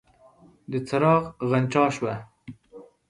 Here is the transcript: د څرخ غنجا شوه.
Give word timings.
د 0.71 0.73
څرخ 0.87 1.21
غنجا 1.49 1.85
شوه. 1.95 2.13